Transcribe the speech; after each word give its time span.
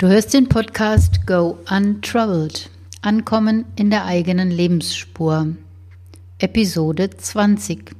Du 0.00 0.08
hörst 0.08 0.32
den 0.32 0.48
Podcast 0.48 1.26
Go 1.26 1.58
Untroubled. 1.70 2.70
Ankommen 3.02 3.66
in 3.76 3.90
der 3.90 4.06
eigenen 4.06 4.50
Lebensspur. 4.50 5.48
Episode 6.38 7.10
20. 7.10 7.94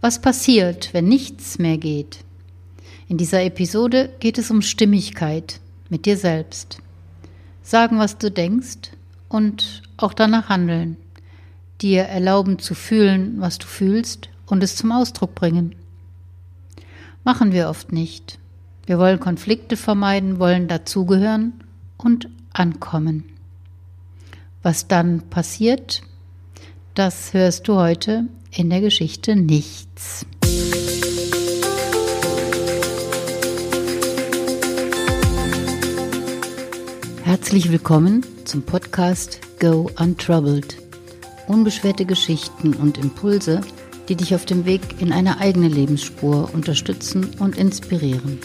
Was 0.00 0.22
passiert, 0.22 0.94
wenn 0.94 1.04
nichts 1.04 1.58
mehr 1.58 1.76
geht? 1.76 2.20
In 3.08 3.18
dieser 3.18 3.44
Episode 3.44 4.08
geht 4.20 4.38
es 4.38 4.50
um 4.50 4.62
Stimmigkeit 4.62 5.60
mit 5.90 6.06
dir 6.06 6.16
selbst. 6.16 6.78
Sagen, 7.62 7.98
was 7.98 8.16
du 8.16 8.30
denkst 8.30 8.90
und 9.28 9.82
auch 9.98 10.14
danach 10.14 10.48
handeln. 10.48 10.96
Dir 11.82 12.04
erlauben 12.04 12.58
zu 12.58 12.74
fühlen, 12.74 13.34
was 13.38 13.58
du 13.58 13.66
fühlst 13.66 14.30
und 14.46 14.62
es 14.62 14.76
zum 14.76 14.92
Ausdruck 14.92 15.34
bringen. 15.34 15.74
Machen 17.22 17.52
wir 17.52 17.68
oft 17.68 17.92
nicht. 17.92 18.38
Wir 18.84 18.98
wollen 18.98 19.20
Konflikte 19.20 19.76
vermeiden, 19.76 20.40
wollen 20.40 20.66
dazugehören 20.66 21.52
und 21.98 22.28
ankommen. 22.52 23.22
Was 24.64 24.88
dann 24.88 25.22
passiert, 25.30 26.02
das 26.94 27.32
hörst 27.32 27.68
du 27.68 27.76
heute 27.76 28.26
in 28.50 28.70
der 28.70 28.80
Geschichte 28.80 29.36
nichts. 29.36 30.26
Herzlich 37.22 37.70
willkommen 37.70 38.26
zum 38.44 38.62
Podcast 38.62 39.38
Go 39.60 39.90
Untroubled. 39.96 40.76
Unbeschwerte 41.46 42.04
Geschichten 42.04 42.74
und 42.74 42.98
Impulse, 42.98 43.60
die 44.08 44.16
dich 44.16 44.34
auf 44.34 44.44
dem 44.44 44.64
Weg 44.64 45.00
in 45.00 45.12
eine 45.12 45.38
eigene 45.38 45.68
Lebensspur 45.68 46.52
unterstützen 46.52 47.30
und 47.38 47.56
inspirieren. 47.56 48.40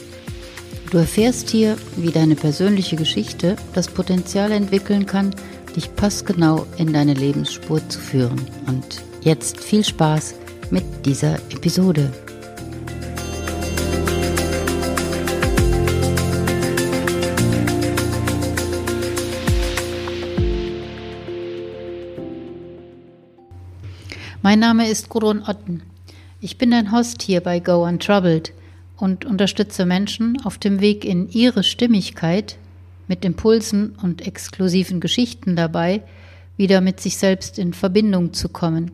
Du 0.89 0.99
erfährst 0.99 1.49
hier, 1.49 1.75
wie 1.97 2.11
deine 2.11 2.35
persönliche 2.35 2.95
Geschichte 2.95 3.57
das 3.73 3.89
Potenzial 3.89 4.53
entwickeln 4.53 5.05
kann, 5.05 5.35
dich 5.75 5.93
passgenau 5.93 6.65
in 6.77 6.93
deine 6.93 7.13
Lebensspur 7.13 7.81
zu 7.89 7.99
führen. 7.99 8.39
Und 8.67 9.03
jetzt 9.21 9.59
viel 9.59 9.83
Spaß 9.83 10.35
mit 10.71 10.85
dieser 11.05 11.35
Episode. 11.49 12.09
Mein 24.41 24.59
Name 24.59 24.89
ist 24.89 25.09
Gudrun 25.09 25.43
Otten. 25.45 25.83
Ich 26.39 26.57
bin 26.57 26.71
dein 26.71 26.93
Host 26.93 27.21
hier 27.21 27.41
bei 27.41 27.59
Go 27.59 27.83
Untroubled– 27.85 28.53
und 28.97 29.25
unterstütze 29.25 29.85
Menschen 29.85 30.37
auf 30.43 30.57
dem 30.57 30.81
Weg 30.81 31.05
in 31.05 31.29
ihre 31.29 31.63
Stimmigkeit 31.63 32.57
mit 33.07 33.23
Impulsen 33.23 33.95
und 34.01 34.25
exklusiven 34.27 34.99
Geschichten 34.99 35.55
dabei, 35.55 36.01
wieder 36.57 36.81
mit 36.81 36.99
sich 36.99 37.17
selbst 37.17 37.59
in 37.59 37.73
Verbindung 37.73 38.33
zu 38.33 38.49
kommen 38.49 38.91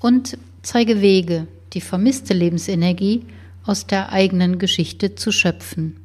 und 0.00 0.38
zeige 0.62 1.00
Wege, 1.00 1.46
die 1.74 1.80
vermisste 1.80 2.34
Lebensenergie 2.34 3.26
aus 3.64 3.86
der 3.86 4.10
eigenen 4.12 4.58
Geschichte 4.58 5.14
zu 5.14 5.30
schöpfen, 5.30 6.00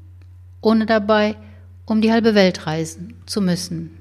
ohne 0.62 0.86
dabei 0.86 1.36
um 1.86 2.02
die 2.02 2.12
halbe 2.12 2.36
Welt 2.36 2.68
reisen 2.68 3.16
zu 3.26 3.42
müssen. 3.42 3.92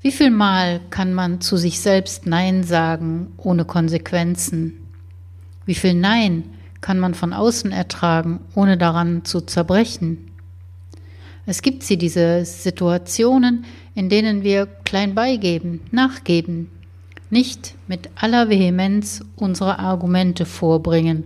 Wie 0.00 0.12
viel 0.12 0.30
Mal 0.30 0.80
kann 0.90 1.14
man 1.14 1.40
zu 1.40 1.56
sich 1.56 1.80
selbst 1.80 2.26
Nein 2.26 2.62
sagen 2.62 3.32
ohne 3.38 3.64
Konsequenzen? 3.64 4.74
Wie 5.64 5.74
viel 5.74 5.94
Nein 5.94 6.44
kann 6.84 7.00
man 7.00 7.14
von 7.14 7.32
außen 7.32 7.72
ertragen, 7.72 8.40
ohne 8.54 8.76
daran 8.76 9.24
zu 9.24 9.40
zerbrechen. 9.40 10.30
Es 11.46 11.62
gibt 11.62 11.82
sie, 11.82 11.96
diese 11.96 12.44
Situationen, 12.44 13.64
in 13.94 14.10
denen 14.10 14.42
wir 14.42 14.66
klein 14.66 15.14
beigeben, 15.14 15.80
nachgeben, 15.92 16.70
nicht 17.30 17.74
mit 17.88 18.10
aller 18.16 18.50
Vehemenz 18.50 19.24
unsere 19.34 19.78
Argumente 19.78 20.44
vorbringen, 20.44 21.24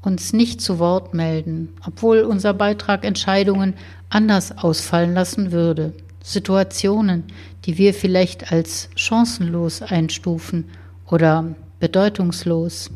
uns 0.00 0.32
nicht 0.32 0.62
zu 0.62 0.78
Wort 0.78 1.12
melden, 1.12 1.74
obwohl 1.86 2.22
unser 2.22 2.54
Beitrag 2.54 3.04
Entscheidungen 3.04 3.74
anders 4.08 4.56
ausfallen 4.56 5.12
lassen 5.12 5.52
würde. 5.52 5.92
Situationen, 6.22 7.24
die 7.66 7.76
wir 7.76 7.92
vielleicht 7.92 8.50
als 8.50 8.88
chancenlos 8.94 9.82
einstufen 9.82 10.70
oder 11.06 11.54
bedeutungslos. 11.80 12.90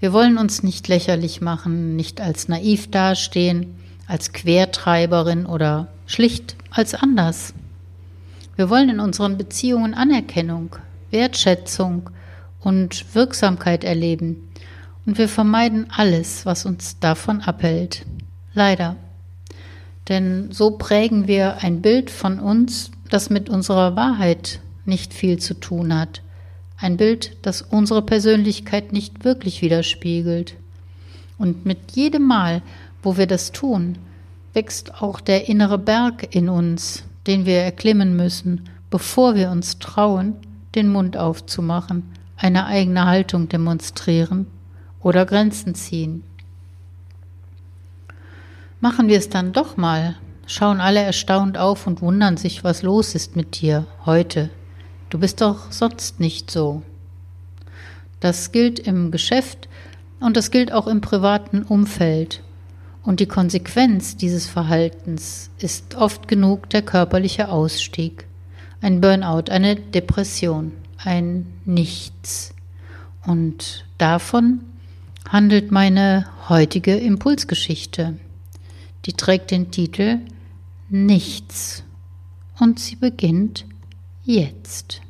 Wir 0.00 0.14
wollen 0.14 0.38
uns 0.38 0.62
nicht 0.62 0.88
lächerlich 0.88 1.42
machen, 1.42 1.94
nicht 1.94 2.22
als 2.22 2.48
naiv 2.48 2.90
dastehen, 2.90 3.76
als 4.06 4.32
Quertreiberin 4.32 5.44
oder 5.44 5.88
schlicht 6.06 6.56
als 6.70 6.94
anders. 6.94 7.52
Wir 8.56 8.70
wollen 8.70 8.88
in 8.88 9.00
unseren 9.00 9.36
Beziehungen 9.36 9.92
Anerkennung, 9.92 10.76
Wertschätzung 11.10 12.08
und 12.60 13.14
Wirksamkeit 13.14 13.84
erleben. 13.84 14.48
Und 15.04 15.18
wir 15.18 15.28
vermeiden 15.28 15.88
alles, 15.94 16.46
was 16.46 16.64
uns 16.64 16.98
davon 16.98 17.42
abhält. 17.42 18.06
Leider. 18.54 18.96
Denn 20.08 20.50
so 20.50 20.72
prägen 20.72 21.28
wir 21.28 21.58
ein 21.58 21.82
Bild 21.82 22.10
von 22.10 22.38
uns, 22.38 22.90
das 23.10 23.28
mit 23.28 23.50
unserer 23.50 23.96
Wahrheit 23.96 24.60
nicht 24.86 25.12
viel 25.12 25.38
zu 25.38 25.54
tun 25.54 25.94
hat 25.94 26.22
ein 26.80 26.96
Bild, 26.96 27.36
das 27.42 27.62
unsere 27.62 28.02
Persönlichkeit 28.02 28.92
nicht 28.92 29.24
wirklich 29.24 29.62
widerspiegelt. 29.62 30.54
Und 31.38 31.66
mit 31.66 31.92
jedem 31.92 32.26
Mal, 32.26 32.62
wo 33.02 33.16
wir 33.16 33.26
das 33.26 33.52
tun, 33.52 33.98
wächst 34.54 35.02
auch 35.02 35.20
der 35.20 35.48
innere 35.48 35.78
Berg 35.78 36.34
in 36.34 36.48
uns, 36.48 37.04
den 37.26 37.46
wir 37.46 37.58
erklimmen 37.58 38.16
müssen, 38.16 38.68
bevor 38.88 39.34
wir 39.34 39.50
uns 39.50 39.78
trauen, 39.78 40.34
den 40.74 40.88
Mund 40.88 41.16
aufzumachen, 41.16 42.04
eine 42.36 42.66
eigene 42.66 43.04
Haltung 43.04 43.48
demonstrieren 43.48 44.46
oder 45.02 45.26
Grenzen 45.26 45.74
ziehen. 45.74 46.22
Machen 48.80 49.08
wir 49.08 49.18
es 49.18 49.28
dann 49.28 49.52
doch 49.52 49.76
mal, 49.76 50.16
schauen 50.46 50.80
alle 50.80 51.00
erstaunt 51.00 51.58
auf 51.58 51.86
und 51.86 52.00
wundern 52.00 52.38
sich, 52.38 52.64
was 52.64 52.82
los 52.82 53.14
ist 53.14 53.36
mit 53.36 53.60
dir 53.60 53.86
heute, 54.06 54.48
Du 55.10 55.18
bist 55.18 55.40
doch 55.40 55.72
sonst 55.72 56.20
nicht 56.20 56.50
so. 56.52 56.82
Das 58.20 58.52
gilt 58.52 58.78
im 58.78 59.10
Geschäft 59.10 59.68
und 60.20 60.36
das 60.36 60.52
gilt 60.52 60.72
auch 60.72 60.86
im 60.86 61.00
privaten 61.00 61.62
Umfeld. 61.62 62.42
Und 63.02 63.18
die 63.18 63.26
Konsequenz 63.26 64.16
dieses 64.16 64.46
Verhaltens 64.46 65.50
ist 65.58 65.96
oft 65.96 66.28
genug 66.28 66.70
der 66.70 66.82
körperliche 66.82 67.48
Ausstieg, 67.48 68.26
ein 68.80 69.00
Burnout, 69.00 69.50
eine 69.50 69.74
Depression, 69.74 70.72
ein 70.98 71.46
Nichts. 71.64 72.54
Und 73.26 73.86
davon 73.98 74.60
handelt 75.28 75.72
meine 75.72 76.26
heutige 76.48 76.96
Impulsgeschichte. 76.96 78.18
Die 79.06 79.14
trägt 79.14 79.50
den 79.50 79.70
Titel 79.72 80.18
Nichts 80.88 81.82
und 82.60 82.78
sie 82.78 82.96
beginnt 82.96 83.64
jetzt. 84.30 85.00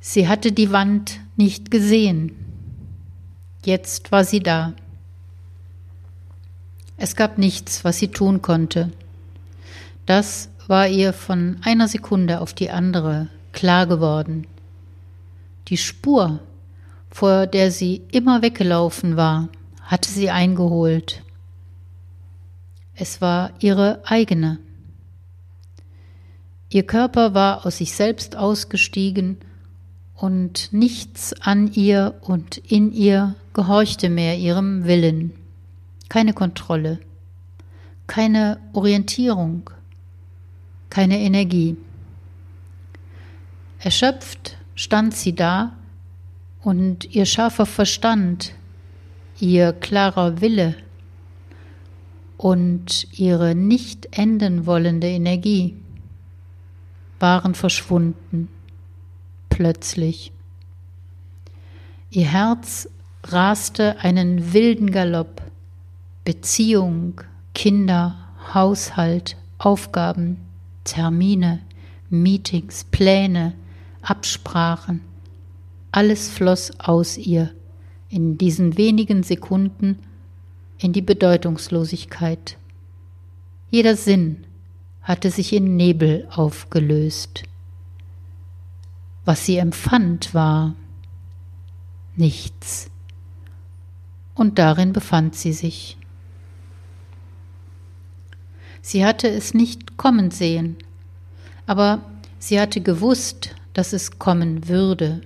Sie 0.00 0.28
hatte 0.28 0.52
die 0.52 0.72
Wand 0.72 1.20
nicht 1.36 1.70
gesehen. 1.70 2.34
Jetzt 3.64 4.12
war 4.12 4.24
sie 4.24 4.40
da. 4.40 4.74
Es 6.96 7.16
gab 7.16 7.38
nichts, 7.38 7.84
was 7.84 7.98
sie 7.98 8.08
tun 8.08 8.42
konnte. 8.42 8.92
Das 10.06 10.50
war 10.66 10.88
ihr 10.88 11.12
von 11.12 11.58
einer 11.62 11.88
Sekunde 11.88 12.40
auf 12.40 12.52
die 12.52 12.70
andere 12.70 13.28
klar 13.52 13.86
geworden. 13.86 14.46
Die 15.68 15.76
Spur, 15.76 16.40
vor 17.10 17.46
der 17.46 17.70
sie 17.70 18.02
immer 18.10 18.42
weggelaufen 18.42 19.16
war, 19.16 19.48
hatte 19.82 20.10
sie 20.10 20.30
eingeholt. 20.30 21.22
Es 22.94 23.20
war 23.20 23.52
ihre 23.60 24.02
eigene. 24.04 24.58
Ihr 26.68 26.86
Körper 26.86 27.34
war 27.34 27.66
aus 27.66 27.78
sich 27.78 27.92
selbst 27.92 28.36
ausgestiegen 28.36 29.38
und 30.14 30.72
nichts 30.72 31.34
an 31.40 31.72
ihr 31.72 32.14
und 32.22 32.58
in 32.58 32.92
ihr 32.92 33.34
gehorchte 33.54 34.08
mehr 34.08 34.38
ihrem 34.38 34.84
Willen. 34.84 35.32
Keine 36.08 36.32
Kontrolle, 36.34 36.98
keine 38.06 38.58
Orientierung, 38.72 39.70
keine 40.90 41.18
Energie. 41.20 41.76
Erschöpft 43.78 44.56
stand 44.74 45.14
sie 45.14 45.34
da 45.34 45.72
und 46.62 47.14
ihr 47.14 47.26
scharfer 47.26 47.66
Verstand, 47.66 48.52
ihr 49.40 49.72
klarer 49.72 50.40
Wille 50.40 50.76
und 52.42 53.06
ihre 53.16 53.54
nicht 53.54 54.18
enden 54.18 54.66
wollende 54.66 55.06
Energie 55.06 55.76
waren 57.20 57.54
verschwunden, 57.54 58.48
plötzlich. 59.48 60.32
Ihr 62.10 62.26
Herz 62.26 62.88
raste 63.22 64.00
einen 64.00 64.52
wilden 64.52 64.90
Galopp. 64.90 65.40
Beziehung, 66.24 67.20
Kinder, 67.54 68.16
Haushalt, 68.52 69.36
Aufgaben, 69.58 70.38
Termine, 70.82 71.60
Meetings, 72.10 72.82
Pläne, 72.90 73.54
Absprachen, 74.02 75.00
alles 75.92 76.28
floss 76.28 76.72
aus 76.80 77.18
ihr 77.18 77.50
in 78.08 78.36
diesen 78.36 78.76
wenigen 78.76 79.22
Sekunden 79.22 80.00
in 80.82 80.92
die 80.92 81.02
Bedeutungslosigkeit. 81.02 82.56
Jeder 83.70 83.96
Sinn 83.96 84.44
hatte 85.02 85.30
sich 85.30 85.52
in 85.52 85.76
Nebel 85.76 86.28
aufgelöst. 86.30 87.44
Was 89.24 89.46
sie 89.46 89.56
empfand, 89.56 90.34
war 90.34 90.74
nichts. 92.16 92.90
Und 94.34 94.58
darin 94.58 94.92
befand 94.92 95.34
sie 95.36 95.52
sich. 95.52 95.96
Sie 98.80 99.04
hatte 99.04 99.28
es 99.28 99.54
nicht 99.54 99.96
kommen 99.96 100.30
sehen, 100.30 100.76
aber 101.66 102.02
sie 102.38 102.60
hatte 102.60 102.80
gewusst, 102.80 103.54
dass 103.74 103.92
es 103.92 104.18
kommen 104.18 104.68
würde. 104.68 105.20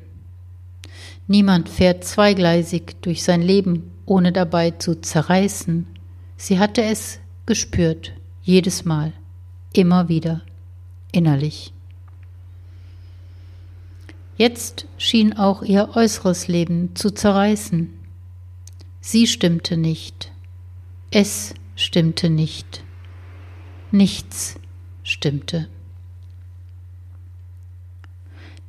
Niemand 1.26 1.68
fährt 1.68 2.04
zweigleisig 2.04 2.96
durch 3.00 3.24
sein 3.24 3.42
Leben, 3.42 3.90
ohne 4.06 4.32
dabei 4.32 4.70
zu 4.70 5.00
zerreißen. 5.00 5.86
Sie 6.36 6.58
hatte 6.58 6.82
es 6.82 7.20
gespürt, 7.44 8.12
jedes 8.42 8.84
Mal, 8.84 9.12
immer 9.72 10.08
wieder, 10.08 10.42
innerlich. 11.12 11.72
Jetzt 14.36 14.86
schien 14.98 15.36
auch 15.36 15.62
ihr 15.62 15.90
äußeres 15.94 16.46
Leben 16.46 16.94
zu 16.94 17.10
zerreißen. 17.10 17.90
Sie 19.00 19.26
stimmte 19.26 19.76
nicht. 19.76 20.30
Es 21.10 21.54
stimmte 21.74 22.28
nicht. 22.28 22.82
Nichts 23.90 24.58
stimmte. 25.02 25.68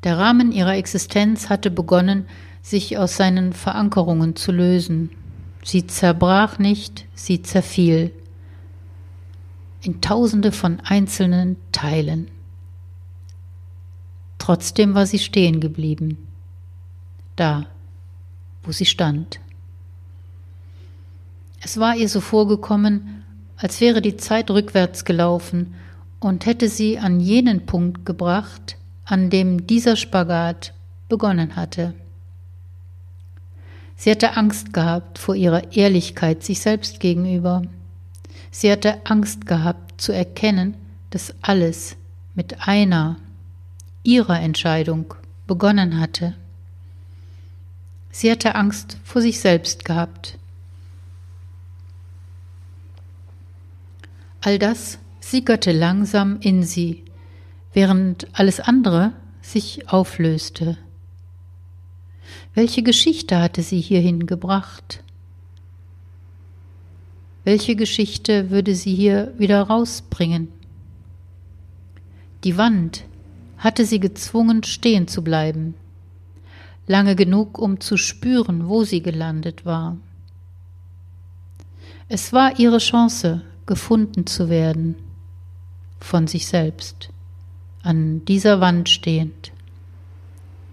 Der 0.04 0.18
Rahmen 0.18 0.52
ihrer 0.52 0.76
Existenz 0.76 1.50
hatte 1.50 1.70
begonnen, 1.70 2.28
sich 2.62 2.98
aus 2.98 3.18
seinen 3.18 3.52
Verankerungen 3.52 4.36
zu 4.36 4.52
lösen. 4.52 5.10
Sie 5.68 5.86
zerbrach 5.86 6.60
nicht, 6.60 7.08
sie 7.14 7.42
zerfiel 7.42 8.14
in 9.82 10.00
tausende 10.00 10.54
von 10.54 10.80
einzelnen 10.80 11.58
Teilen. 11.74 12.30
Trotzdem 14.38 14.96
war 14.96 15.06
sie 15.06 15.20
stehen 15.20 15.60
geblieben, 15.60 16.26
da, 17.36 17.66
wo 18.64 18.72
sie 18.72 18.86
stand. 18.86 19.42
Es 21.60 21.78
war 21.78 21.98
ihr 21.98 22.08
so 22.08 22.22
vorgekommen, 22.22 23.26
als 23.58 23.82
wäre 23.82 24.02
die 24.02 24.16
Zeit 24.16 24.50
rückwärts 24.50 25.04
gelaufen 25.04 25.76
und 26.22 26.46
hätte 26.46 26.70
sie 26.70 26.98
an 26.98 27.20
jenen 27.20 27.66
Punkt 27.66 28.06
gebracht, 28.06 28.78
an 29.04 29.30
dem 29.30 29.68
dieser 29.68 29.98
Spagat 29.98 30.74
begonnen 31.10 31.58
hatte. 31.58 31.94
Sie 33.98 34.12
hatte 34.12 34.38
Angst 34.38 34.74
gehabt 34.74 35.18
vor 35.18 35.36
ihrer 35.36 35.74
Ehrlichkeit 35.74 36.44
sich 36.44 36.62
selbst 36.62 37.00
gegenüber. 37.00 37.64
Sie 38.52 38.72
hatte 38.72 39.02
Angst 39.06 39.48
gehabt 39.48 40.00
zu 40.00 40.12
erkennen, 40.12 40.78
dass 41.10 41.34
alles 41.42 41.98
mit 42.36 42.68
einer 42.68 43.18
ihrer 44.04 44.40
Entscheidung 44.40 45.16
begonnen 45.48 46.00
hatte. 46.00 46.36
Sie 48.12 48.32
hatte 48.32 48.56
Angst 48.56 48.98
vor 49.04 49.22
sich 49.22 49.40
selbst 49.40 49.84
gehabt. 49.84 50.38
All 54.42 54.60
das 54.60 55.00
sickerte 55.20 55.72
langsam 55.72 56.40
in 56.40 56.64
sie, 56.64 57.04
während 57.74 58.28
alles 58.34 58.60
andere 58.60 59.12
sich 59.42 59.90
auflöste. 59.90 60.78
Welche 62.54 62.84
Geschichte 62.84 63.40
hatte 63.40 63.62
sie 63.62 63.80
hierhin 63.80 64.26
gebracht? 64.26 65.04
Welche 67.44 67.76
Geschichte 67.76 68.50
würde 68.50 68.76
sie 68.76 68.94
hier 68.94 69.34
wieder 69.38 69.62
rausbringen? 69.62 70.50
Die 72.44 72.58
Wand 72.58 73.06
hatte 73.58 73.86
sie 73.86 74.00
gezwungen, 74.00 74.64
stehen 74.64 75.08
zu 75.08 75.24
bleiben, 75.24 75.74
lange 76.88 77.16
genug, 77.16 77.58
um 77.58 77.80
zu 77.80 77.98
spüren, 77.98 78.68
wo 78.68 78.84
sie 78.84 79.02
gelandet 79.02 79.66
war. 79.66 79.98
Es 82.10 82.34
war 82.34 82.60
ihre 82.60 82.78
Chance, 82.78 83.42
gefunden 83.66 84.26
zu 84.28 84.50
werden, 84.50 84.96
von 86.00 86.28
sich 86.28 86.48
selbst, 86.48 87.10
an 87.82 88.24
dieser 88.26 88.62
Wand 88.62 88.90
stehend, 88.90 89.52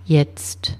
jetzt. 0.07 0.79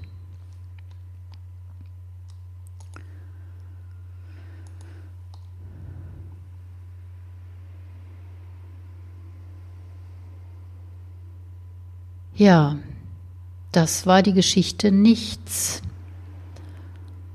Ja, 12.37 12.77
das 13.71 14.05
war 14.05 14.21
die 14.21 14.33
Geschichte 14.33 14.91
Nichts. 14.91 15.81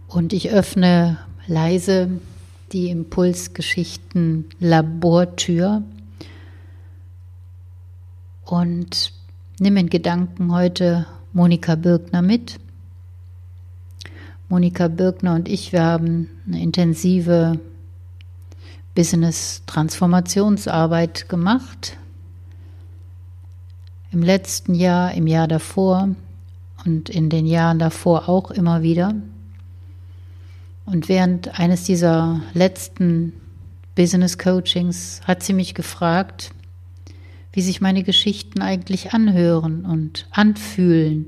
Und 0.09 0.35
ich 0.35 0.51
öffne 0.51 1.17
leise 1.47 2.21
die 2.73 2.91
Impulsgeschichten 2.91 4.51
Labortür 4.59 5.83
und 8.45 9.15
nehme 9.59 9.81
in 9.81 9.89
Gedanken 9.89 10.53
heute 10.53 11.07
Monika 11.33 11.77
Birkner 11.77 12.21
mit. 12.21 12.61
Monika 14.51 14.89
Birkner 14.89 15.35
und 15.35 15.49
ich, 15.49 15.73
wir 15.73 15.83
haben 15.83 16.29
eine 16.47 16.61
intensive 16.61 17.59
Business-Transformationsarbeit 18.95 21.31
gemacht 21.31 21.97
im 24.11 24.23
letzten 24.23 24.75
Jahr, 24.75 25.13
im 25.15 25.27
Jahr 25.27 25.49
davor 25.49 26.09
und 26.85 27.09
in 27.09 27.29
den 27.29 27.47
Jahren 27.47 27.79
davor 27.79 28.29
auch 28.29 28.51
immer 28.51 28.83
wieder. 28.83 29.15
Und 30.85 31.09
während 31.09 31.59
eines 31.59 31.85
dieser 31.85 32.41
letzten 32.53 33.33
Business 33.95 34.39
Coachings 34.39 35.21
hat 35.25 35.43
sie 35.43 35.53
mich 35.53 35.75
gefragt, 35.75 36.53
wie 37.53 37.63
sich 37.63 37.81
meine 37.81 38.03
Geschichten 38.03 38.63
eigentlich 38.63 39.13
anhören 39.13 39.85
und 39.85 40.27
anfühlen 40.31 41.27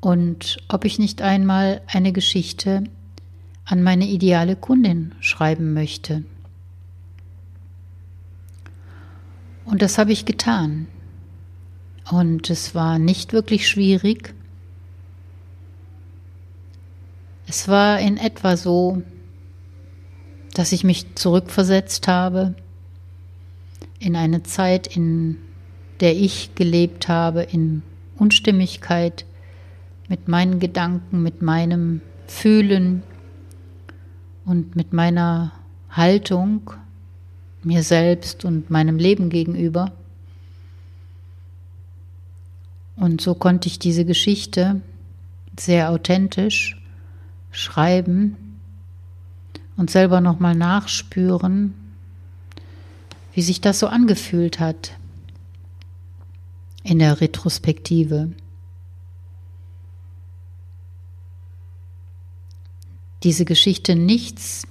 und 0.00 0.58
ob 0.68 0.84
ich 0.84 0.98
nicht 0.98 1.22
einmal 1.22 1.80
eine 1.86 2.12
Geschichte 2.12 2.84
an 3.64 3.82
meine 3.82 4.06
ideale 4.06 4.56
Kundin 4.56 5.14
schreiben 5.20 5.72
möchte. 5.72 6.24
Und 9.64 9.80
das 9.82 9.98
habe 9.98 10.12
ich 10.12 10.26
getan. 10.26 10.86
Und 12.10 12.50
es 12.50 12.74
war 12.74 12.98
nicht 12.98 13.32
wirklich 13.32 13.68
schwierig. 13.68 14.34
Es 17.46 17.68
war 17.68 17.98
in 18.00 18.16
etwa 18.16 18.56
so, 18.56 19.02
dass 20.54 20.72
ich 20.72 20.84
mich 20.84 21.14
zurückversetzt 21.14 22.08
habe 22.08 22.54
in 23.98 24.16
eine 24.16 24.42
Zeit, 24.42 24.86
in 24.86 25.38
der 26.00 26.16
ich 26.16 26.54
gelebt 26.54 27.08
habe, 27.08 27.42
in 27.42 27.82
Unstimmigkeit 28.16 29.24
mit 30.08 30.28
meinen 30.28 30.60
Gedanken, 30.60 31.22
mit 31.22 31.42
meinem 31.42 32.00
Fühlen 32.26 33.02
und 34.44 34.76
mit 34.76 34.92
meiner 34.92 35.52
Haltung 35.90 36.70
mir 37.62 37.82
selbst 37.82 38.44
und 38.44 38.70
meinem 38.70 38.98
Leben 38.98 39.30
gegenüber. 39.30 39.92
Und 42.96 43.20
so 43.20 43.34
konnte 43.34 43.68
ich 43.68 43.78
diese 43.78 44.04
Geschichte 44.04 44.80
sehr 45.58 45.90
authentisch 45.90 46.80
schreiben 47.50 48.58
und 49.76 49.90
selber 49.90 50.20
nochmal 50.20 50.54
nachspüren, 50.54 51.74
wie 53.32 53.42
sich 53.42 53.60
das 53.60 53.80
so 53.80 53.88
angefühlt 53.88 54.60
hat 54.60 54.92
in 56.82 56.98
der 56.98 57.20
Retrospektive. 57.20 58.32
Diese 63.22 63.44
Geschichte 63.44 63.96
Nichts 63.96 64.66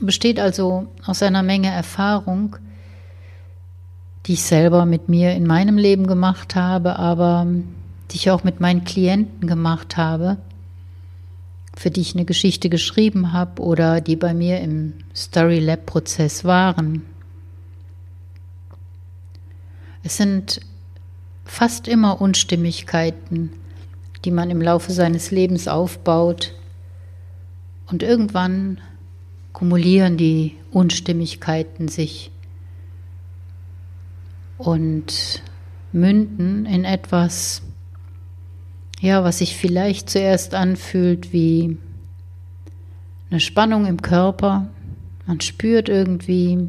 besteht 0.00 0.38
also 0.38 0.88
aus 1.04 1.22
einer 1.22 1.42
Menge 1.42 1.70
Erfahrung, 1.70 2.56
die 4.30 4.34
ich 4.34 4.44
selber 4.44 4.86
mit 4.86 5.08
mir 5.08 5.34
in 5.34 5.44
meinem 5.44 5.76
Leben 5.76 6.06
gemacht 6.06 6.54
habe, 6.54 7.00
aber 7.00 7.48
die 8.10 8.16
ich 8.16 8.30
auch 8.30 8.44
mit 8.44 8.60
meinen 8.60 8.84
Klienten 8.84 9.48
gemacht 9.48 9.96
habe 9.96 10.38
für 11.76 11.90
die 11.90 12.00
ich 12.00 12.14
eine 12.14 12.24
Geschichte 12.24 12.68
geschrieben 12.68 13.32
habe 13.32 13.62
oder 13.62 14.00
die 14.00 14.16
bei 14.16 14.34
mir 14.34 14.60
im 14.60 14.92
Story 15.16 15.60
Lab 15.60 15.86
Prozess 15.86 16.44
waren. 16.44 17.02
Es 20.02 20.16
sind 20.16 20.60
fast 21.44 21.88
immer 21.88 22.20
Unstimmigkeiten, 22.20 23.50
die 24.24 24.30
man 24.30 24.50
im 24.50 24.60
Laufe 24.60 24.92
seines 24.92 25.30
Lebens 25.30 25.68
aufbaut 25.68 26.54
und 27.86 28.02
irgendwann 28.02 28.78
kumulieren 29.52 30.16
die 30.16 30.56
Unstimmigkeiten 30.70 31.88
sich 31.88 32.30
und 34.60 35.42
münden 35.92 36.66
in 36.66 36.84
etwas, 36.84 37.62
ja, 39.00 39.24
was 39.24 39.38
sich 39.38 39.56
vielleicht 39.56 40.10
zuerst 40.10 40.54
anfühlt 40.54 41.32
wie 41.32 41.78
eine 43.30 43.40
Spannung 43.40 43.86
im 43.86 44.02
Körper. 44.02 44.68
Man 45.26 45.40
spürt 45.40 45.88
irgendwie, 45.88 46.68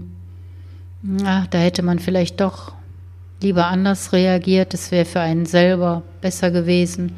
ach, 1.26 1.48
da 1.48 1.58
hätte 1.58 1.84
man 1.84 2.00
vielleicht 2.00 2.40
doch 2.40 2.74
lieber 3.42 3.68
anders 3.68 4.14
reagiert, 4.14 4.74
es 4.74 4.92
wäre 4.92 5.06
für 5.06 5.20
einen 5.20 5.46
selber 5.46 6.04
besser 6.22 6.52
gewesen. 6.52 7.14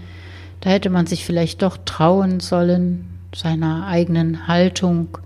Da 0.61 0.69
hätte 0.69 0.89
man 0.89 1.05
sich 1.05 1.25
vielleicht 1.25 1.61
doch 1.61 1.77
trauen 1.85 2.39
sollen, 2.39 3.09
seiner 3.35 3.87
eigenen 3.87 4.47
Haltung 4.47 5.17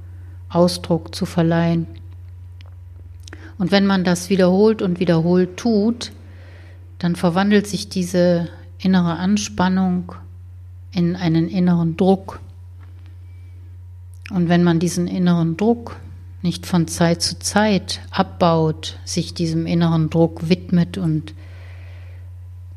Ausdruck 0.49 1.13
zu 1.13 1.25
verleihen. 1.25 1.85
Und 3.57 3.71
wenn 3.71 3.85
man 3.85 4.03
das 4.03 4.29
wiederholt 4.29 4.81
und 4.81 4.99
wiederholt 4.99 5.57
tut, 5.57 6.11
dann 6.99 7.15
verwandelt 7.15 7.67
sich 7.67 7.89
diese 7.89 8.49
innere 8.79 9.17
Anspannung 9.17 10.13
in 10.91 11.15
einen 11.15 11.47
inneren 11.47 11.97
Druck. 11.97 12.39
Und 14.29 14.49
wenn 14.49 14.63
man 14.63 14.79
diesen 14.79 15.07
inneren 15.07 15.57
Druck 15.57 15.97
nicht 16.41 16.65
von 16.65 16.87
Zeit 16.87 17.21
zu 17.21 17.39
Zeit 17.39 18.01
abbaut, 18.11 18.99
sich 19.05 19.33
diesem 19.33 19.65
inneren 19.65 20.09
Druck 20.09 20.49
widmet 20.49 20.97
und 20.97 21.33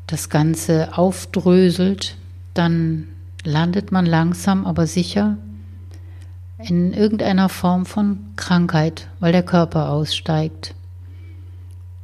das 0.07 0.29
Ganze 0.29 0.97
aufdröselt, 0.97 2.17
dann 2.53 3.07
landet 3.43 3.91
man 3.91 4.05
langsam 4.05 4.65
aber 4.65 4.87
sicher 4.87 5.37
in 6.69 6.93
irgendeiner 6.93 7.49
Form 7.49 7.85
von 7.85 8.19
Krankheit, 8.35 9.07
weil 9.19 9.31
der 9.31 9.43
Körper 9.43 9.89
aussteigt. 9.89 10.75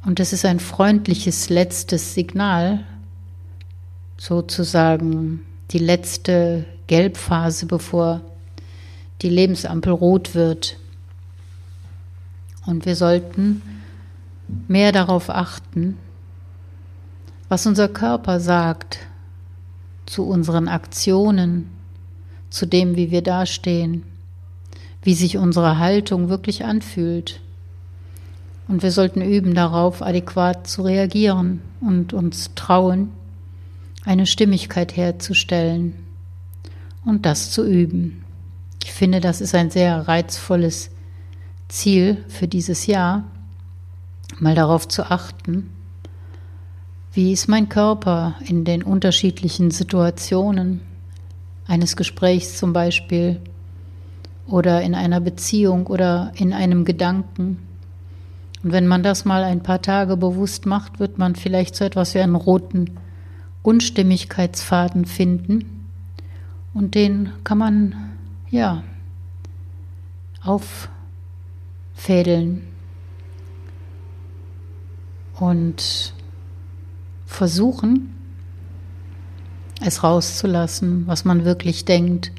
Und 0.04 0.20
es 0.20 0.32
ist 0.32 0.44
ein 0.44 0.60
freundliches 0.60 1.48
letztes 1.48 2.14
Signal, 2.14 2.84
sozusagen 4.16 5.44
die 5.70 5.78
letzte 5.78 6.64
Gelbphase, 6.86 7.66
bevor 7.66 8.20
die 9.22 9.28
Lebensampel 9.28 9.92
rot 9.92 10.34
wird. 10.34 10.76
Und 12.66 12.86
wir 12.86 12.96
sollten 12.96 13.62
mehr 14.66 14.92
darauf 14.92 15.30
achten, 15.30 15.98
was 17.48 17.66
unser 17.66 17.88
Körper 17.88 18.40
sagt 18.40 19.00
zu 20.06 20.24
unseren 20.24 20.68
Aktionen, 20.68 21.70
zu 22.50 22.66
dem, 22.66 22.96
wie 22.96 23.10
wir 23.10 23.22
dastehen 23.22 24.04
wie 25.02 25.14
sich 25.14 25.38
unsere 25.38 25.78
Haltung 25.78 26.28
wirklich 26.28 26.64
anfühlt. 26.64 27.40
Und 28.66 28.82
wir 28.82 28.90
sollten 28.90 29.22
üben 29.22 29.54
darauf, 29.54 30.02
adäquat 30.02 30.66
zu 30.66 30.82
reagieren 30.82 31.62
und 31.80 32.12
uns 32.12 32.54
trauen, 32.54 33.10
eine 34.04 34.26
Stimmigkeit 34.26 34.96
herzustellen 34.96 35.94
und 37.04 37.24
das 37.26 37.50
zu 37.50 37.66
üben. 37.66 38.24
Ich 38.82 38.92
finde, 38.92 39.20
das 39.20 39.40
ist 39.40 39.54
ein 39.54 39.70
sehr 39.70 40.06
reizvolles 40.06 40.90
Ziel 41.68 42.24
für 42.28 42.48
dieses 42.48 42.86
Jahr, 42.86 43.24
mal 44.38 44.54
darauf 44.54 44.88
zu 44.88 45.10
achten, 45.10 45.70
wie 47.12 47.32
ist 47.32 47.48
mein 47.48 47.68
Körper 47.68 48.36
in 48.46 48.64
den 48.64 48.82
unterschiedlichen 48.82 49.70
Situationen 49.70 50.80
eines 51.66 51.96
Gesprächs 51.96 52.58
zum 52.58 52.72
Beispiel, 52.72 53.40
oder 54.48 54.82
in 54.82 54.94
einer 54.94 55.20
Beziehung 55.20 55.86
oder 55.86 56.32
in 56.34 56.52
einem 56.52 56.84
Gedanken. 56.84 57.58
Und 58.64 58.72
wenn 58.72 58.86
man 58.86 59.02
das 59.02 59.24
mal 59.24 59.44
ein 59.44 59.62
paar 59.62 59.82
Tage 59.82 60.16
bewusst 60.16 60.66
macht, 60.66 60.98
wird 60.98 61.18
man 61.18 61.36
vielleicht 61.36 61.76
so 61.76 61.84
etwas 61.84 62.14
wie 62.14 62.20
einen 62.20 62.34
roten 62.34 62.98
Unstimmigkeitsfaden 63.62 65.04
finden. 65.04 65.86
Und 66.74 66.94
den 66.94 67.30
kann 67.44 67.58
man, 67.58 67.94
ja, 68.50 68.82
auffädeln 71.94 72.62
und 75.38 76.14
versuchen, 77.26 78.14
es 79.80 80.02
rauszulassen, 80.02 81.06
was 81.06 81.24
man 81.24 81.44
wirklich 81.44 81.84
denkt 81.84 82.32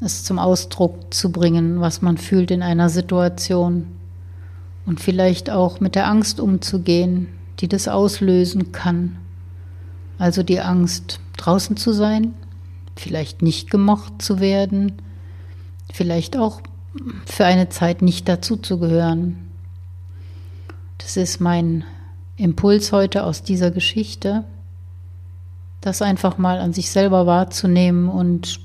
es 0.00 0.24
zum 0.24 0.38
Ausdruck 0.38 1.12
zu 1.12 1.30
bringen, 1.30 1.80
was 1.80 2.02
man 2.02 2.16
fühlt 2.16 2.50
in 2.50 2.62
einer 2.62 2.88
Situation 2.88 3.86
und 4.86 5.00
vielleicht 5.00 5.50
auch 5.50 5.80
mit 5.80 5.94
der 5.94 6.06
Angst 6.06 6.40
umzugehen, 6.40 7.28
die 7.60 7.68
das 7.68 7.86
auslösen 7.86 8.72
kann. 8.72 9.16
Also 10.18 10.42
die 10.42 10.60
Angst, 10.60 11.20
draußen 11.36 11.76
zu 11.76 11.92
sein, 11.92 12.34
vielleicht 12.96 13.42
nicht 13.42 13.70
gemocht 13.70 14.22
zu 14.22 14.40
werden, 14.40 14.92
vielleicht 15.92 16.36
auch 16.36 16.60
für 17.26 17.44
eine 17.44 17.68
Zeit 17.68 18.02
nicht 18.02 18.28
dazuzugehören. 18.28 19.36
Das 20.98 21.16
ist 21.16 21.40
mein 21.40 21.84
Impuls 22.36 22.92
heute 22.92 23.24
aus 23.24 23.42
dieser 23.42 23.70
Geschichte, 23.70 24.44
das 25.80 26.02
einfach 26.02 26.36
mal 26.36 26.58
an 26.58 26.72
sich 26.72 26.90
selber 26.90 27.26
wahrzunehmen 27.26 28.08
und 28.08 28.60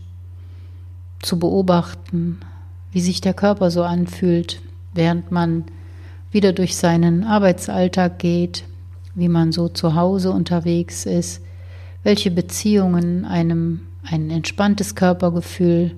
zu 1.26 1.40
beobachten, 1.40 2.40
wie 2.92 3.02
sich 3.02 3.20
der 3.20 3.34
Körper 3.34 3.72
so 3.72 3.84
anfühlt, 3.84 4.62
während 4.94 5.32
man 5.32 5.66
wieder 6.32 6.54
durch 6.54 6.76
seinen 6.76 7.24
Arbeitsalltag 7.24 8.20
geht, 8.20 8.64
wie 9.16 9.28
man 9.28 9.52
so 9.52 9.68
zu 9.68 9.96
Hause 9.96 10.32
unterwegs 10.32 11.06
ist, 11.06 11.42
welche 12.04 12.32
Beziehungen 12.32 13.26
einem 13.26 13.82
ein 14.04 14.30
entspanntes 14.30 14.96
Körpergefühl 14.96 15.96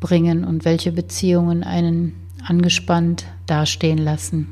bringen 0.00 0.44
und 0.44 0.64
welche 0.64 0.92
Beziehungen 0.92 1.62
einen 1.62 2.14
angespannt 2.44 3.24
dastehen 3.46 3.98
lassen. 3.98 4.48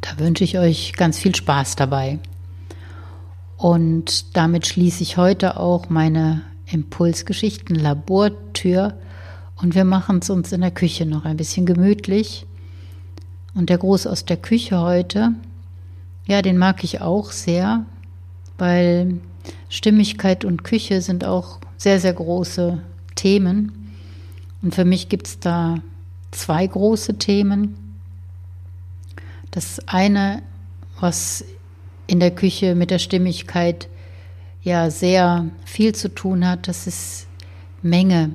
Da 0.00 0.18
wünsche 0.18 0.44
ich 0.44 0.58
euch 0.58 0.92
ganz 0.92 1.18
viel 1.18 1.34
Spaß 1.34 1.76
dabei. 1.76 2.18
Und 3.56 4.36
damit 4.36 4.66
schließe 4.66 5.02
ich 5.02 5.16
heute 5.16 5.58
auch 5.58 5.88
meine 5.88 6.42
Impulsgeschichten 6.66 7.76
Labortür 7.76 8.94
und 9.56 9.74
wir 9.74 9.84
machen 9.84 10.18
es 10.20 10.30
uns 10.30 10.52
in 10.52 10.60
der 10.60 10.70
Küche 10.70 11.06
noch 11.06 11.24
ein 11.24 11.36
bisschen 11.36 11.66
gemütlich. 11.66 12.46
Und 13.54 13.70
der 13.70 13.78
Gruß 13.78 14.06
aus 14.06 14.24
der 14.24 14.36
Küche 14.36 14.80
heute, 14.80 15.32
ja, 16.26 16.42
den 16.42 16.58
mag 16.58 16.82
ich 16.82 17.00
auch 17.00 17.30
sehr, 17.30 17.86
weil 18.58 19.20
Stimmigkeit 19.68 20.44
und 20.44 20.64
Küche 20.64 21.00
sind 21.00 21.24
auch 21.24 21.60
sehr, 21.76 22.00
sehr 22.00 22.14
große 22.14 22.80
Themen. 23.14 23.92
Und 24.62 24.74
für 24.74 24.84
mich 24.84 25.08
gibt 25.08 25.26
es 25.26 25.38
da 25.38 25.82
zwei 26.30 26.66
große 26.66 27.18
Themen. 27.18 27.76
Das 29.50 29.80
eine, 29.86 30.42
was 30.98 31.44
in 32.06 32.20
der 32.20 32.32
Küche 32.32 32.74
mit 32.74 32.90
der 32.90 32.98
Stimmigkeit 32.98 33.88
ja 34.64 34.90
sehr 34.90 35.46
viel 35.64 35.94
zu 35.94 36.12
tun 36.12 36.46
hat, 36.46 36.66
das 36.66 36.86
ist 36.86 37.26
Menge. 37.82 38.34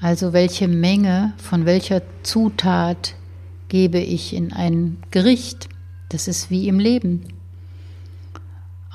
Also 0.00 0.32
welche 0.32 0.68
Menge 0.68 1.34
von 1.36 1.66
welcher 1.66 2.02
Zutat 2.22 3.14
gebe 3.68 3.98
ich 3.98 4.34
in 4.34 4.52
ein 4.52 4.98
Gericht? 5.10 5.68
Das 6.08 6.28
ist 6.28 6.50
wie 6.50 6.68
im 6.68 6.78
Leben. 6.78 7.24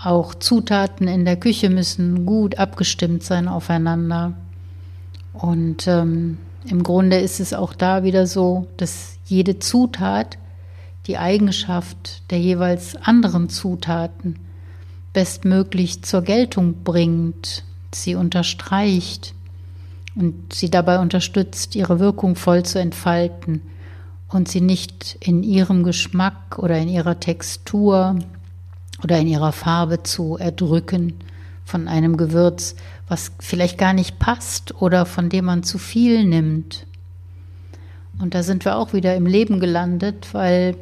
Auch 0.02 0.34
Zutaten 0.34 1.10
in 1.10 1.26
der 1.26 1.36
Küche 1.36 1.70
müssen 1.70 2.26
gut 2.26 2.58
abgestimmt 2.58 3.24
sein 3.24 3.50
aufeinander. 3.50 4.34
Und 5.34 5.88
ähm, 5.88 6.38
im 6.66 6.84
Grunde 6.84 7.18
ist 7.18 7.42
es 7.42 7.54
auch 7.54 7.74
da 7.74 8.04
wieder 8.04 8.26
so, 8.26 8.68
dass 8.78 9.18
jede 9.26 9.60
Zutat 9.60 10.38
die 11.08 11.18
Eigenschaft 11.18 12.30
der 12.32 12.40
jeweils 12.40 12.96
anderen 12.96 13.50
Zutaten 13.50 14.40
bestmöglich 15.14 16.04
zur 16.04 16.22
Geltung 16.22 16.84
bringt, 16.84 17.64
sie 17.94 18.16
unterstreicht 18.16 19.34
und 20.16 20.54
sie 20.54 20.70
dabei 20.70 21.00
unterstützt, 21.00 21.76
ihre 21.76 22.00
Wirkung 22.00 22.36
voll 22.36 22.64
zu 22.64 22.80
entfalten 22.80 23.62
und 24.30 24.48
sie 24.48 24.62
nicht 24.62 25.18
in 25.20 25.44
ihrem 25.44 25.84
Geschmack 25.84 26.60
oder 26.60 26.78
in 26.78 26.88
ihrer 26.88 27.20
Textur 27.20 28.20
oder 29.04 29.20
in 29.20 29.28
ihrer 29.28 29.52
Farbe 29.52 30.04
zu 30.04 30.38
erdrücken 30.38 31.14
von 31.66 31.88
einem 31.88 32.18
Gewürz, 32.18 32.76
was 33.08 33.32
vielleicht 33.40 33.78
gar 33.78 33.94
nicht 33.94 34.20
passt 34.20 34.82
oder 34.82 35.06
von 35.06 35.30
dem 35.30 35.46
man 35.46 35.64
zu 35.64 35.78
viel 35.78 36.26
nimmt. 36.26 36.86
Und 38.20 38.36
da 38.36 38.44
sind 38.44 38.66
wir 38.66 38.76
auch 38.76 38.94
wieder 38.94 39.16
im 39.16 39.26
Leben 39.26 39.60
gelandet, 39.60 40.34
weil 40.34 40.76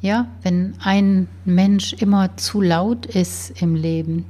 ja, 0.00 0.28
wenn 0.42 0.74
ein 0.80 1.28
Mensch 1.44 1.92
immer 1.92 2.36
zu 2.36 2.60
laut 2.60 3.06
ist 3.06 3.60
im 3.60 3.74
Leben, 3.74 4.24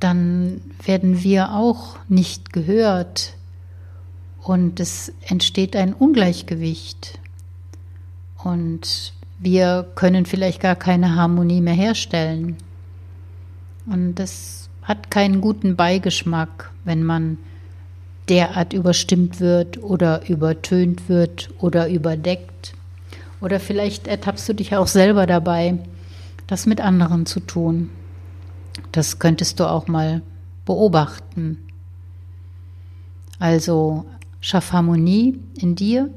dann 0.00 0.60
werden 0.84 1.22
wir 1.22 1.52
auch 1.52 1.96
nicht 2.08 2.52
gehört 2.52 3.34
und 4.42 4.80
es 4.80 5.12
entsteht 5.26 5.76
ein 5.76 5.94
Ungleichgewicht. 5.94 7.18
Und 8.42 9.14
wir 9.38 9.86
können 9.94 10.26
vielleicht 10.26 10.60
gar 10.60 10.76
keine 10.76 11.16
Harmonie 11.16 11.62
mehr 11.62 11.74
herstellen. 11.74 12.56
Und 13.86 14.16
das 14.16 14.68
hat 14.82 15.10
keinen 15.10 15.40
guten 15.40 15.76
Beigeschmack, 15.76 16.70
wenn 16.84 17.02
man 17.04 17.38
derart 18.28 18.72
überstimmt 18.72 19.40
wird 19.40 19.82
oder 19.82 20.28
übertönt 20.28 21.08
wird 21.08 21.50
oder 21.58 21.88
überdeckt. 21.88 22.74
Oder 23.44 23.60
vielleicht 23.60 24.06
ertappst 24.06 24.48
du 24.48 24.54
dich 24.54 24.74
auch 24.74 24.86
selber 24.86 25.26
dabei, 25.26 25.78
das 26.46 26.64
mit 26.64 26.80
anderen 26.80 27.26
zu 27.26 27.40
tun. 27.40 27.90
Das 28.90 29.18
könntest 29.18 29.60
du 29.60 29.68
auch 29.68 29.86
mal 29.86 30.22
beobachten. 30.64 31.58
Also 33.38 34.06
schaff 34.40 34.72
Harmonie 34.72 35.38
in 35.58 35.76
dir 35.76 36.08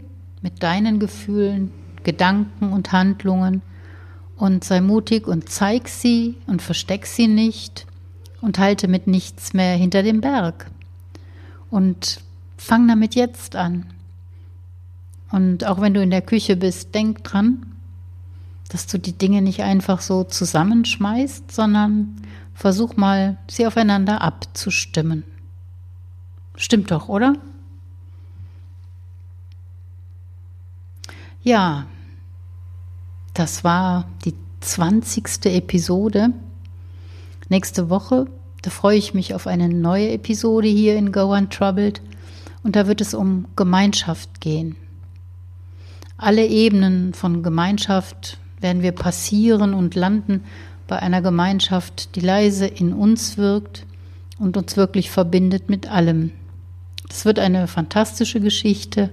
mit 0.41 0.63
deinen 0.63 0.99
Gefühlen, 0.99 1.73
Gedanken 2.03 2.71
und 2.71 2.93
Handlungen 2.93 3.61
und 4.37 4.63
sei 4.63 4.79
mutig 4.79 5.27
und 5.27 5.49
zeig 5.49 5.89
sie 5.89 6.37
und 6.47 6.61
versteck 6.61 7.05
sie 7.05 7.27
nicht 7.27 7.87
und 8.39 8.57
halte 8.57 8.87
mit 8.87 9.05
nichts 9.07 9.51
mehr 9.51 9.75
hinter 9.75 10.01
dem 10.01 10.21
Berg. 10.21 10.71
Und 11.69 12.21
fang 12.55 12.87
damit 12.87 13.15
jetzt 13.15 13.57
an. 13.57 13.85
Und 15.31 15.65
auch 15.65 15.81
wenn 15.81 15.93
du 15.93 16.01
in 16.01 16.09
der 16.09 16.21
Küche 16.21 16.55
bist, 16.55 16.95
denk 16.95 17.23
dran, 17.23 17.65
dass 18.69 18.87
du 18.87 18.97
die 18.97 19.17
Dinge 19.17 19.41
nicht 19.41 19.61
einfach 19.61 20.01
so 20.01 20.23
zusammenschmeißt, 20.23 21.51
sondern 21.51 22.15
versuch 22.53 22.97
mal, 22.97 23.37
sie 23.49 23.67
aufeinander 23.67 24.21
abzustimmen. 24.21 25.23
Stimmt 26.55 26.91
doch, 26.91 27.07
oder? 27.07 27.35
Ja, 31.43 31.85
das 33.33 33.63
war 33.63 34.05
die 34.25 34.33
20. 34.61 35.45
Episode. 35.45 36.31
Nächste 37.47 37.89
Woche, 37.89 38.25
da 38.63 38.69
freue 38.69 38.97
ich 38.97 39.13
mich 39.13 39.33
auf 39.33 39.47
eine 39.47 39.69
neue 39.69 40.09
Episode 40.09 40.67
hier 40.67 40.97
in 40.97 41.11
Go 41.11 41.33
Untroubled 41.33 42.01
und 42.63 42.75
da 42.75 42.87
wird 42.87 42.99
es 42.99 43.13
um 43.13 43.45
Gemeinschaft 43.55 44.41
gehen. 44.41 44.75
Alle 46.17 46.47
Ebenen 46.47 47.13
von 47.13 47.43
Gemeinschaft 47.43 48.39
werden 48.59 48.81
wir 48.81 48.91
passieren 48.91 49.75
und 49.75 49.93
landen 49.93 50.43
bei 50.87 50.97
einer 50.97 51.21
Gemeinschaft, 51.21 52.15
die 52.15 52.21
leise 52.21 52.65
in 52.65 52.91
uns 52.91 53.37
wirkt 53.37 53.85
und 54.39 54.57
uns 54.57 54.75
wirklich 54.75 55.11
verbindet 55.11 55.69
mit 55.69 55.91
allem. 55.91 56.31
Es 57.07 57.23
wird 57.25 57.37
eine 57.37 57.67
fantastische 57.67 58.39
Geschichte, 58.39 59.11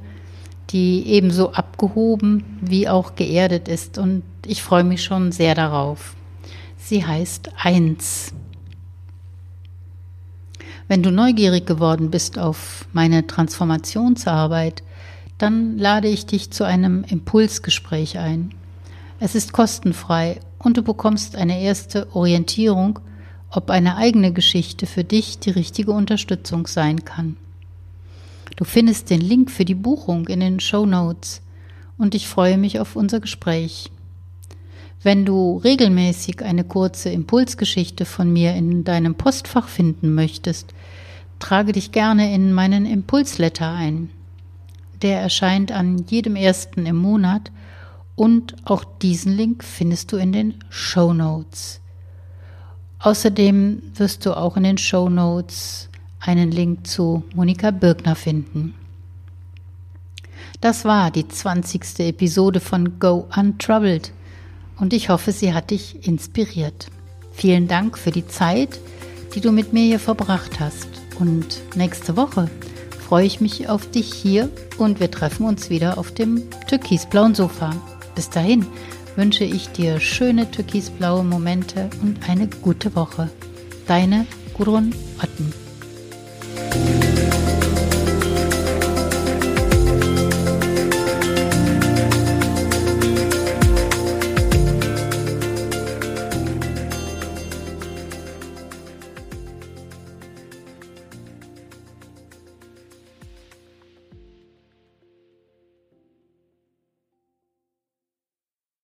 die 0.70 1.06
ebenso 1.06 1.52
abgehoben 1.52 2.58
wie 2.62 2.88
auch 2.88 3.16
geerdet 3.16 3.68
ist 3.68 3.98
und 3.98 4.22
ich 4.46 4.62
freue 4.62 4.84
mich 4.84 5.04
schon 5.04 5.30
sehr 5.30 5.54
darauf. 5.54 6.16
Sie 6.78 7.04
heißt 7.04 7.50
Eins. 7.58 8.32
Wenn 10.88 11.02
du 11.02 11.10
neugierig 11.10 11.66
geworden 11.66 12.10
bist 12.10 12.38
auf 12.38 12.86
meine 12.94 13.26
Transformationsarbeit, 13.26 14.82
dann 15.38 15.78
lade 15.78 16.08
ich 16.08 16.26
dich 16.26 16.50
zu 16.50 16.64
einem 16.64 17.04
Impulsgespräch 17.04 18.18
ein. 18.18 18.54
Es 19.20 19.34
ist 19.34 19.52
kostenfrei 19.52 20.40
und 20.58 20.76
du 20.76 20.82
bekommst 20.82 21.36
eine 21.36 21.60
erste 21.60 22.14
Orientierung, 22.14 22.98
ob 23.50 23.70
eine 23.70 23.96
eigene 23.96 24.32
Geschichte 24.32 24.86
für 24.86 25.04
dich 25.04 25.38
die 25.38 25.50
richtige 25.50 25.92
Unterstützung 25.92 26.66
sein 26.66 27.04
kann. 27.04 27.36
Du 28.56 28.64
findest 28.64 29.10
den 29.10 29.20
Link 29.20 29.50
für 29.50 29.64
die 29.64 29.74
Buchung 29.74 30.28
in 30.28 30.40
den 30.40 30.60
Show 30.60 30.86
Notes 30.86 31.40
und 31.98 32.14
ich 32.14 32.28
freue 32.28 32.58
mich 32.58 32.80
auf 32.80 32.96
unser 32.96 33.20
Gespräch. 33.20 33.90
Wenn 35.02 35.24
du 35.24 35.58
regelmäßig 35.58 36.42
eine 36.42 36.64
kurze 36.64 37.10
Impulsgeschichte 37.10 38.04
von 38.04 38.32
mir 38.32 38.54
in 38.54 38.84
deinem 38.84 39.14
Postfach 39.16 39.68
finden 39.68 40.14
möchtest, 40.14 40.72
trage 41.38 41.72
dich 41.72 41.92
gerne 41.92 42.34
in 42.34 42.52
meinen 42.52 42.86
Impulsletter 42.86 43.70
ein. 43.70 44.08
Der 45.02 45.20
erscheint 45.20 45.72
an 45.72 46.04
jedem 46.08 46.36
ersten 46.36 46.86
im 46.86 46.96
Monat 46.96 47.50
und 48.16 48.54
auch 48.64 48.84
diesen 48.84 49.36
Link 49.36 49.64
findest 49.64 50.12
du 50.12 50.16
in 50.16 50.32
den 50.32 50.54
Show 50.70 51.12
Notes. 51.12 51.80
Außerdem 53.00 53.82
wirst 53.96 54.24
du 54.24 54.36
auch 54.36 54.56
in 54.56 54.62
den 54.62 54.78
Show 54.78 55.08
Notes 55.08 55.88
einen 56.20 56.50
Link 56.50 56.86
zu 56.86 57.24
Monika 57.34 57.70
Birkner 57.70 58.14
finden. 58.14 58.74
Das 60.60 60.84
war 60.84 61.10
die 61.10 61.28
20. 61.28 62.00
Episode 62.00 62.60
von 62.60 62.98
Go 62.98 63.28
Untroubled 63.36 64.12
und 64.78 64.92
ich 64.92 65.10
hoffe, 65.10 65.32
sie 65.32 65.52
hat 65.52 65.70
dich 65.70 66.06
inspiriert. 66.06 66.86
Vielen 67.32 67.68
Dank 67.68 67.98
für 67.98 68.10
die 68.10 68.26
Zeit, 68.26 68.78
die 69.34 69.40
du 69.40 69.52
mit 69.52 69.72
mir 69.72 69.84
hier 69.84 70.00
verbracht 70.00 70.60
hast. 70.60 70.88
Und 71.18 71.60
nächste 71.76 72.16
Woche 72.16 72.50
freue 73.04 73.26
ich 73.26 73.40
mich 73.40 73.68
auf 73.68 73.90
dich 73.90 74.12
hier 74.12 74.48
und 74.78 74.98
wir 74.98 75.10
treffen 75.10 75.46
uns 75.46 75.68
wieder 75.68 75.98
auf 75.98 76.12
dem 76.12 76.42
türkisblauen 76.68 77.34
Sofa. 77.34 77.70
Bis 78.14 78.30
dahin 78.30 78.66
wünsche 79.16 79.44
ich 79.44 79.68
dir 79.68 80.00
schöne 80.00 80.50
türkisblaue 80.50 81.22
Momente 81.22 81.90
und 82.02 82.28
eine 82.28 82.48
gute 82.62 82.96
Woche. 82.96 83.30
Deine 83.86 84.26
Gurun 84.54 84.94
Otten. 85.22 85.63